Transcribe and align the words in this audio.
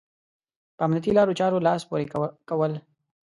په 0.77 0.81
امنيتي 0.87 1.11
لارو 1.17 1.37
چارو 1.39 1.63
لاس 1.67 1.81
پورې 1.89 2.05
کول. 2.49 2.73